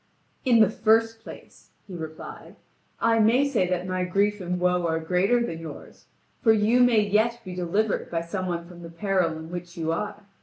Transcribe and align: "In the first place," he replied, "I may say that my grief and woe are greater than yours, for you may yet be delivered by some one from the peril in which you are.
"In 0.45 0.61
the 0.61 0.69
first 0.71 1.19
place," 1.21 1.69
he 1.85 1.93
replied, 1.93 2.55
"I 2.99 3.19
may 3.19 3.47
say 3.47 3.67
that 3.69 3.85
my 3.85 4.03
grief 4.03 4.41
and 4.41 4.59
woe 4.59 4.83
are 4.87 4.99
greater 4.99 5.45
than 5.45 5.59
yours, 5.59 6.07
for 6.41 6.51
you 6.51 6.79
may 6.79 7.01
yet 7.01 7.39
be 7.45 7.53
delivered 7.53 8.09
by 8.09 8.21
some 8.21 8.47
one 8.47 8.67
from 8.67 8.81
the 8.81 8.89
peril 8.89 9.37
in 9.37 9.51
which 9.51 9.77
you 9.77 9.91
are. 9.91 10.23